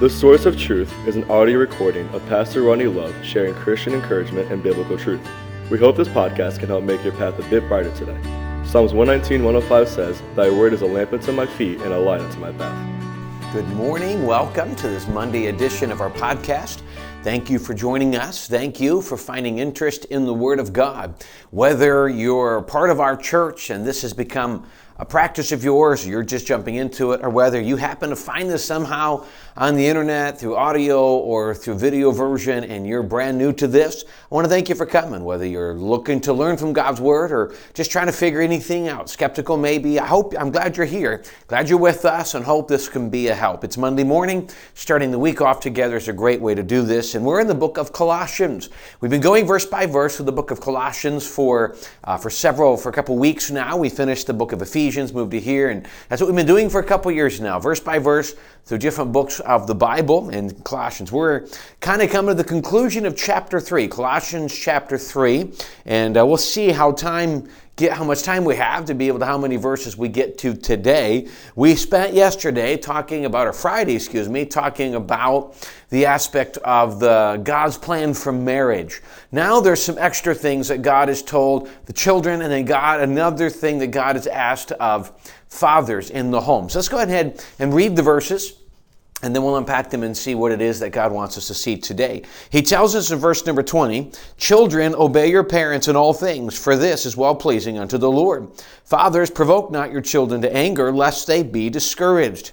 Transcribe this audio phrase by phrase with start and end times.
[0.00, 4.50] The Source of Truth is an audio recording of Pastor Ronnie Love sharing Christian encouragement
[4.50, 5.20] and biblical truth.
[5.70, 8.18] We hope this podcast can help make your path a bit brighter today.
[8.64, 12.22] Psalms 119, 105 says, Thy word is a lamp unto my feet and a light
[12.22, 13.52] unto my path.
[13.52, 14.24] Good morning.
[14.24, 16.80] Welcome to this Monday edition of our podcast.
[17.22, 18.48] Thank you for joining us.
[18.48, 21.22] Thank you for finding interest in the Word of God.
[21.50, 24.66] Whether you're part of our church and this has become
[25.00, 28.50] a practice of yours, you're just jumping into it, or whether you happen to find
[28.50, 29.24] this somehow
[29.56, 34.04] on the internet through audio or through video version and you're brand new to this,
[34.30, 35.24] I want to thank you for coming.
[35.24, 39.08] Whether you're looking to learn from God's Word or just trying to figure anything out,
[39.08, 41.22] skeptical maybe, I hope, I'm glad you're here.
[41.46, 43.62] Glad you're with us and hope this can be a help.
[43.64, 44.50] It's Monday morning.
[44.74, 47.14] Starting the week off together is a great way to do this.
[47.14, 48.70] And we're in the book of Colossians.
[49.00, 52.76] We've been going verse by verse through the book of Colossians for, uh, for several,
[52.76, 53.76] for a couple weeks now.
[53.76, 54.80] We finished the book of Ephesians.
[54.80, 57.60] Ephesians, moved to here, and that's what we've been doing for a couple years now,
[57.60, 61.12] verse by verse, through different books of the Bible in Colossians.
[61.12, 61.46] We're
[61.80, 65.52] kind of coming to the conclusion of chapter 3, Colossians chapter 3,
[65.86, 67.48] and uh, we'll see how time
[67.80, 70.36] get how much time we have to be able to how many verses we get
[70.36, 71.26] to today.
[71.56, 75.56] We spent yesterday talking about, or Friday, excuse me, talking about
[75.88, 79.00] the aspect of the God's plan for marriage.
[79.32, 83.48] Now there's some extra things that God has told the children, and then God, another
[83.48, 85.10] thing that God has asked of
[85.48, 86.68] fathers in the home.
[86.68, 88.59] So let's go ahead and read the verses.
[89.22, 91.54] And then we'll unpack them and see what it is that God wants us to
[91.54, 92.22] see today.
[92.48, 96.74] He tells us in verse number 20, Children, obey your parents in all things, for
[96.74, 98.48] this is well pleasing unto the Lord.
[98.84, 102.52] Fathers, provoke not your children to anger, lest they be discouraged.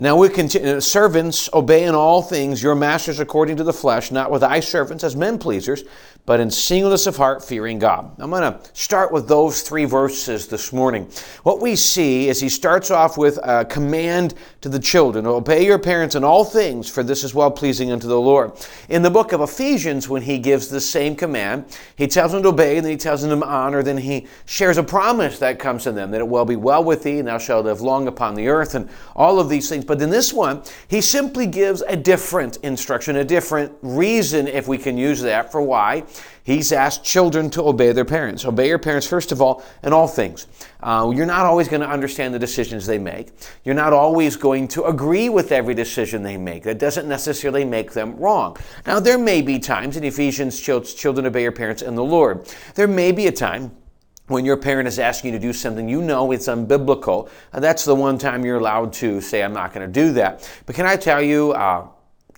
[0.00, 0.76] Now we continue.
[0.76, 4.60] Uh, servants, obey in all things your masters according to the flesh, not with eye
[4.60, 5.82] servants as men pleasers,
[6.26, 8.14] but in singleness of heart, fearing God.
[8.18, 11.10] I'm going to start with those three verses this morning.
[11.42, 15.78] What we see is he starts off with a command to the children obey your
[15.78, 18.52] parents in all things, for this is well pleasing unto the Lord.
[18.90, 21.64] In the book of Ephesians, when he gives the same command,
[21.96, 24.76] he tells them to obey, and then he tells them to honor, then he shares
[24.76, 27.38] a promise that comes to them that it will be well with thee, and thou
[27.38, 29.86] shalt live long upon the earth, and all of these things.
[29.86, 34.76] But in this one, he simply gives a different instruction, a different reason, if we
[34.76, 36.04] can use that, for why
[36.44, 38.44] He's asked children to obey their parents.
[38.44, 40.46] Obey your parents, first of all, in all things.
[40.82, 43.28] Uh, you're not always going to understand the decisions they make.
[43.64, 46.62] You're not always going to agree with every decision they make.
[46.62, 48.56] That doesn't necessarily make them wrong.
[48.86, 52.48] Now, there may be times in Ephesians, children obey your parents in the Lord.
[52.74, 53.72] There may be a time
[54.28, 57.94] when your parent is asking you to do something you know it's unbiblical, that's the
[57.94, 60.48] one time you're allowed to say, I'm not going to do that.
[60.66, 61.88] But can I tell you, uh,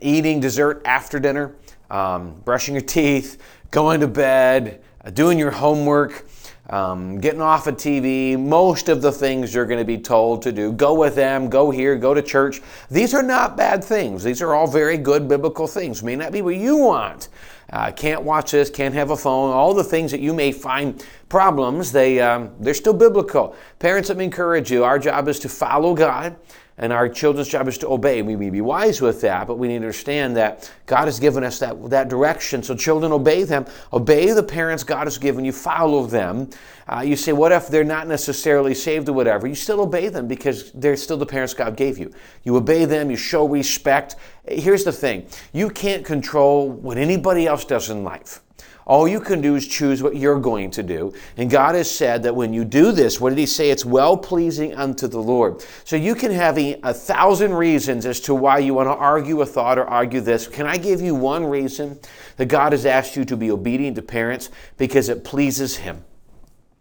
[0.01, 1.57] eating dessert after dinner,
[1.91, 3.39] um, brushing your teeth,
[3.71, 6.27] going to bed, uh, doing your homework,
[6.69, 10.53] um, getting off of TV, most of the things you're going to be told to
[10.53, 10.73] do.
[10.73, 12.63] Go with them, go here, go to church.
[12.91, 14.23] These are not bad things.
[14.23, 16.03] These are all very good biblical things.
[16.03, 17.29] May not be what you want.
[17.73, 21.05] Uh, can't watch this, can't have a phone, all the things that you may find
[21.29, 23.55] problems, they, um, they're still biblical.
[23.79, 24.83] Parents, let me encourage you.
[24.83, 26.37] Our job is to follow God
[26.81, 28.23] and our children's job is to obey.
[28.23, 31.45] We may be wise with that, but we need to understand that God has given
[31.45, 32.63] us that, that direction.
[32.63, 33.67] So children, obey them.
[33.93, 35.53] Obey the parents God has given you.
[35.53, 36.49] Follow them.
[36.89, 39.47] Uh, you say, what if they're not necessarily saved or whatever?
[39.47, 42.13] You still obey them because they're still the parents God gave you.
[42.45, 43.11] You obey them.
[43.11, 44.17] You show respect.
[44.49, 45.27] Here's the thing.
[45.53, 48.41] You can't control what anybody else does in life.
[48.87, 51.13] All you can do is choose what you're going to do.
[51.37, 53.71] And God has said that when you do this, what did He say?
[53.71, 55.65] It's well pleasing unto the Lord.
[55.85, 59.47] So you can have a, thousand reasons as to why you want to argue a
[59.47, 60.47] thought or argue this.
[60.47, 61.99] Can I give you one reason
[62.37, 64.51] that God has asked you to be obedient to parents?
[64.77, 66.05] Because it pleases Him.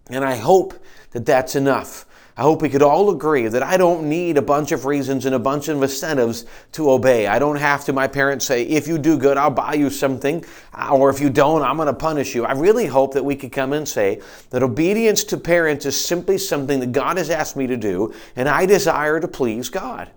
[0.10, 0.74] And I hope
[1.12, 2.06] that that's enough.
[2.40, 5.36] I hope we could all agree that I don't need a bunch of reasons and
[5.36, 7.28] a bunch of incentives to obey.
[7.28, 10.46] I don't have to, my parents say, if you do good, I'll buy you something,
[10.90, 12.46] or if you don't, I'm going to punish you.
[12.46, 16.38] I really hope that we could come and say that obedience to parents is simply
[16.38, 20.10] something that God has asked me to do, and I desire to please God.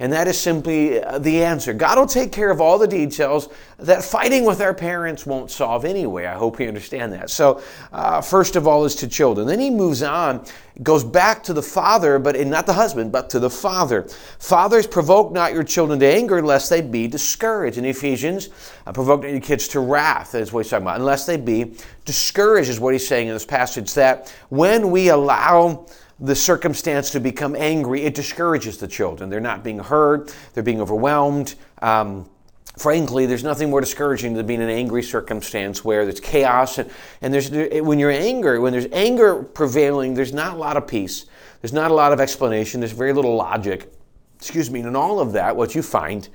[0.00, 1.72] And that is simply uh, the answer.
[1.72, 3.48] God will take care of all the details
[3.78, 6.26] that fighting with our parents won't solve anyway.
[6.26, 7.30] I hope you understand that.
[7.30, 7.60] So,
[7.92, 9.48] uh, first of all, is to children.
[9.48, 10.44] Then he moves on,
[10.84, 14.02] goes back to the father, but not the husband, but to the father.
[14.38, 17.76] Fathers, provoke not your children to anger, lest they be discouraged.
[17.76, 18.50] In Ephesians,
[18.86, 21.74] uh, provoke not your kids to wrath, is what he's talking about, unless they be
[22.04, 23.94] discouraged, is what he's saying in this passage.
[23.94, 25.86] That when we allow
[26.20, 29.30] the circumstance to become angry, it discourages the children.
[29.30, 31.54] They're not being heard, they're being overwhelmed.
[31.80, 32.28] Um,
[32.76, 36.90] frankly, there's nothing more discouraging than being in an angry circumstance where there's chaos and,
[37.20, 37.50] and there's
[37.82, 41.26] when you're angry, when there's anger prevailing, there's not a lot of peace.
[41.60, 42.80] There's not a lot of explanation.
[42.80, 43.92] There's very little logic.
[44.36, 44.80] Excuse me.
[44.80, 46.28] And all of that, what you find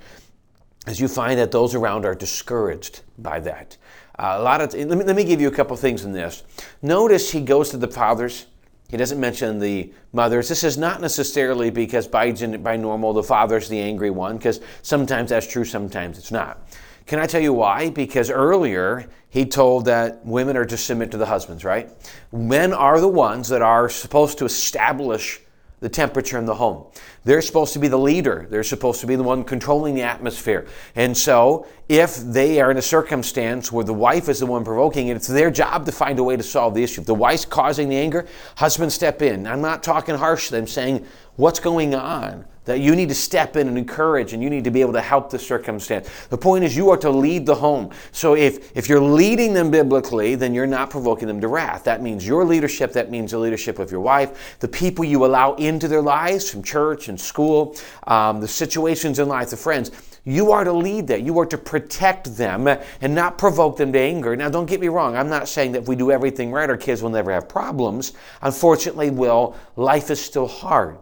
[0.86, 3.76] is you find that those around are discouraged by that.
[4.18, 6.42] Uh, a lot of let, me, let me give you a couple things in this.
[6.82, 8.46] Notice he goes to the fathers.
[8.94, 10.48] He doesn't mention the mothers.
[10.48, 15.30] This is not necessarily because by, by normal the father's the angry one, because sometimes
[15.30, 16.64] that's true, sometimes it's not.
[17.04, 17.90] Can I tell you why?
[17.90, 21.90] Because earlier he told that women are to submit to the husbands, right?
[22.30, 25.40] Men are the ones that are supposed to establish
[25.80, 26.86] the temperature in the home.
[27.24, 28.46] They're supposed to be the leader.
[28.50, 30.66] They're supposed to be the one controlling the atmosphere.
[30.94, 35.08] And so, if they are in a circumstance where the wife is the one provoking
[35.08, 37.00] it, it's their job to find a way to solve the issue.
[37.00, 38.26] If the wife's causing the anger,
[38.56, 39.46] husband step in.
[39.46, 40.58] I'm not talking harshly.
[40.58, 41.06] I'm saying,
[41.36, 42.44] what's going on?
[42.64, 45.00] that you need to step in and encourage and you need to be able to
[45.00, 46.08] help the circumstance.
[46.30, 47.90] The point is you are to lead the home.
[48.12, 51.84] So if, if you're leading them biblically, then you're not provoking them to wrath.
[51.84, 55.54] That means your leadership, that means the leadership of your wife, the people you allow
[55.54, 57.76] into their lives from church and school,
[58.06, 59.90] um, the situations in life, the friends.
[60.24, 61.20] You are to lead that.
[61.22, 64.34] You are to protect them and not provoke them to anger.
[64.34, 65.16] Now, don't get me wrong.
[65.16, 68.14] I'm not saying that if we do everything right, our kids will never have problems.
[68.40, 69.54] Unfortunately, will.
[69.76, 70.96] Life is still hard.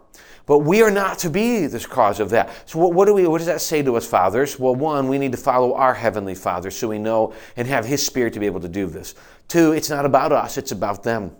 [0.45, 2.51] But we are not to be the cause of that.
[2.69, 4.59] So what, what, do we, what does that say to us, fathers?
[4.59, 8.05] Well, one, we need to follow our Heavenly Father so we know and have His
[8.05, 9.15] Spirit to be able to do this.
[9.47, 11.33] Two, it's not about us, it's about them.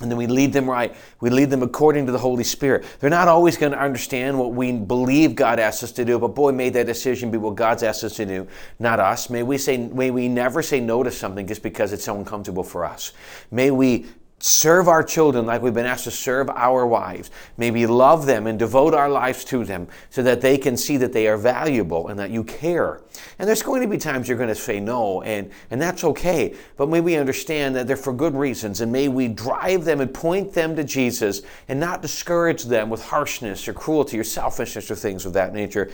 [0.00, 0.94] And then we lead them right.
[1.20, 2.84] We lead them according to the Holy Spirit.
[2.98, 6.28] They're not always going to understand what we believe God asks us to do, but
[6.28, 8.48] boy, may that decision be what God's asked us to do,
[8.78, 9.30] not us.
[9.30, 12.64] May we say, may we never say no to something just because it's so uncomfortable
[12.64, 13.12] for us.
[13.50, 14.06] May we
[14.42, 17.30] serve our children like we've been asked to serve our wives.
[17.56, 21.12] Maybe love them and devote our lives to them so that they can see that
[21.12, 23.02] they are valuable and that you care.
[23.38, 26.56] And there's going to be times you're going to say no, and, and that's okay.
[26.76, 30.12] But may we understand that they're for good reasons, and may we drive them and
[30.12, 34.96] point them to Jesus and not discourage them with harshness or cruelty or selfishness or
[34.96, 35.88] things of that nature.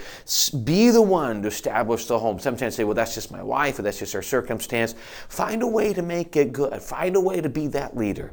[0.64, 2.38] Be the one to establish the home.
[2.38, 4.94] Sometimes say, well, that's just my wife or that's just our circumstance.
[5.28, 6.80] Find a way to make it good.
[6.80, 8.32] Find a way to be that leader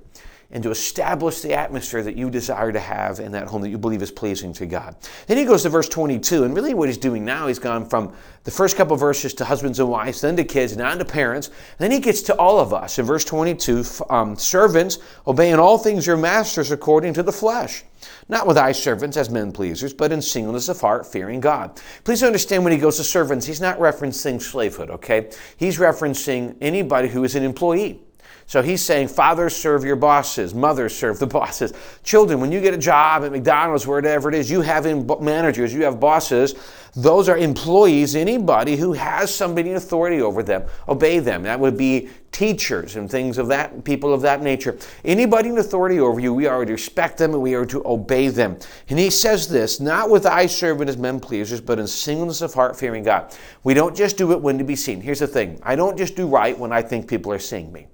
[0.51, 3.77] and to establish the atmosphere that you desire to have in that home that you
[3.77, 4.95] believe is pleasing to God.
[5.27, 8.13] Then he goes to verse 22, and really what he's doing now, he's gone from
[8.43, 11.49] the first couple verses to husbands and wives, then to kids, now to parents.
[11.79, 12.99] Then he gets to all of us.
[12.99, 17.83] In verse 22, um, servants, obey in all things your masters according to the flesh.
[18.29, 21.81] Not with eye servants as men pleasers, but in singleness of heart, fearing God.
[22.03, 25.31] Please understand when he goes to servants, he's not referencing slavehood, okay?
[25.57, 28.04] He's referencing anybody who is an employee.
[28.47, 30.53] So he's saying, fathers, serve your bosses.
[30.53, 31.73] Mothers, serve the bosses.
[32.03, 34.85] Children, when you get a job at McDonald's, wherever it is, you have
[35.21, 36.53] managers, you have bosses.
[36.95, 40.63] Those are employees, anybody who has somebody in authority over them.
[40.87, 41.43] Obey them.
[41.43, 44.77] That would be teachers and things of that, people of that nature.
[45.03, 48.27] Anybody in authority over you, we are to respect them and we are to obey
[48.29, 48.57] them.
[48.89, 52.53] And he says this, not with eye serving as men pleasers, but in singleness of
[52.53, 53.35] heart, fearing God.
[53.63, 55.01] We don't just do it when to be seen.
[55.01, 57.87] Here's the thing I don't just do right when I think people are seeing me.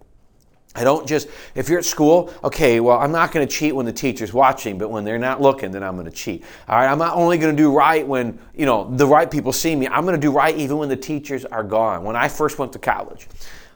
[0.74, 3.86] I don't just, if you're at school, okay, well, I'm not going to cheat when
[3.86, 6.46] the teacher's watching, but when they're not looking, then I'm going to cheat.
[6.70, 9.52] All right, I'm not only going to do right when, you know, the right people
[9.52, 12.04] see me, I'm going to do right even when the teachers are gone.
[12.06, 13.28] When I first went to college,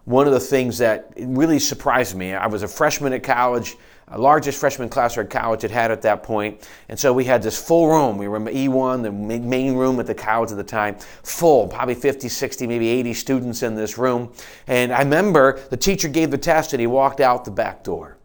[0.06, 3.76] one of the things that really surprised me, I was a freshman at college
[4.14, 6.68] largest freshman class our college had had at that point.
[6.90, 8.18] And so we had this full room.
[8.18, 11.96] We were in E1, the main room at the college at the time, full, probably
[11.96, 14.32] 50, 60, maybe 80 students in this room.
[14.68, 18.18] And I remember the teacher gave the test and he walked out the back door.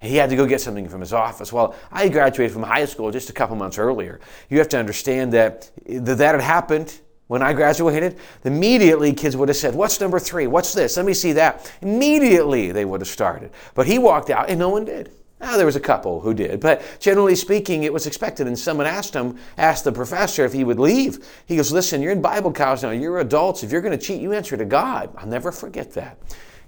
[0.00, 1.50] He had to go get something from his office.
[1.50, 4.20] Well, I graduated from high school just a couple months earlier.
[4.50, 9.56] You have to understand that that had happened when I graduated, immediately kids would have
[9.56, 10.46] said, What's number three?
[10.46, 10.96] What's this?
[10.96, 11.72] Let me see that.
[11.80, 13.50] Immediately they would have started.
[13.74, 15.10] But he walked out and no one did.
[15.40, 18.46] Now, there was a couple who did, but generally speaking, it was expected.
[18.46, 21.26] And someone asked him, asked the professor if he would leave.
[21.46, 23.62] He goes, Listen, you're in Bible college now, you're adults.
[23.62, 25.10] If you're going to cheat, you answer to God.
[25.16, 26.18] I'll never forget that.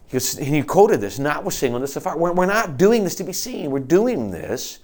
[0.07, 2.19] He goes, and he quoted this, not with singleness of heart.
[2.19, 4.81] We're, we're not doing this to be seen, we're doing this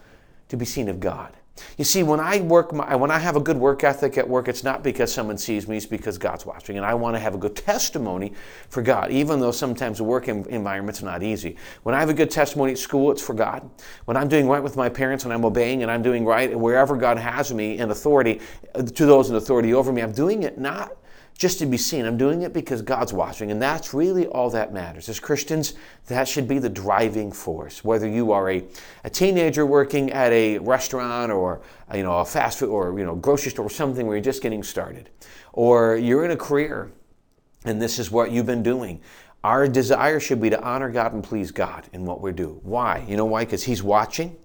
[0.49, 1.33] to be seen of God.
[1.77, 4.49] You see, when I work, my, when I have a good work ethic at work,
[4.49, 7.35] it's not because someone sees me; it's because God's watching, and I want to have
[7.35, 8.33] a good testimony
[8.71, 9.11] for God.
[9.11, 11.57] Even though sometimes the work environment's not easy.
[11.83, 13.69] When I have a good testimony at school, it's for God.
[14.07, 16.97] When I'm doing right with my parents, and I'm obeying, and I'm doing right wherever
[16.97, 18.41] God has me in authority
[18.75, 20.97] uh, to those in authority over me, I'm doing it not
[21.37, 22.05] just to be seen.
[22.05, 25.09] I'm doing it because God's watching, and that's really all that matters.
[25.09, 25.75] As Christians,
[26.07, 27.83] that should be the driving force.
[27.83, 28.65] Whether you are a,
[29.05, 31.63] a teenager working at a restaurant or
[31.93, 34.25] uh, you know a fast food or you know grocery store or something where you're
[34.25, 35.11] just getting started,
[35.53, 36.93] or you're in a career
[37.65, 39.01] and this is what you've been doing.
[39.45, 42.61] Our desire should be to honor God and please God in what we do.
[42.63, 43.05] Why?
[43.09, 43.45] You know why?
[43.45, 44.37] Because He's watching,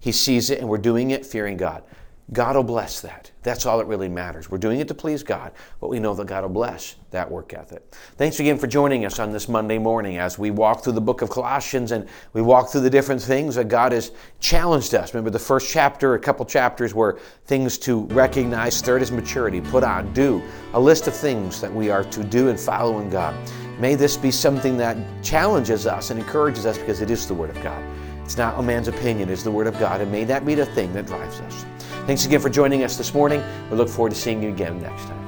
[0.00, 1.84] He sees it, and we're doing it fearing God.
[2.32, 3.30] God will bless that.
[3.42, 4.50] That's all that really matters.
[4.50, 7.52] We're doing it to please God, but we know that God will bless that work
[7.52, 7.82] ethic.
[8.16, 11.20] Thanks again for joining us on this Monday morning as we walk through the book
[11.20, 15.12] of Colossians and we walk through the different things that God has challenged us.
[15.12, 18.80] Remember the first chapter, a couple chapters were things to recognize.
[18.80, 20.42] Third is maturity, put on, do.
[20.72, 23.36] A list of things that we are to do and follow in God.
[23.78, 27.50] May this be something that challenges us and encourages us because it is the Word
[27.50, 27.84] of God.
[28.24, 30.64] It's not a man's opinion, it's the Word of God, and may that be the
[30.64, 31.66] thing that drives us.
[32.06, 33.42] Thanks again for joining us this morning.
[33.70, 35.23] We look forward to seeing you again next time.